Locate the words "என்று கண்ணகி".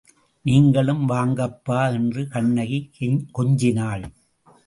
1.91-2.79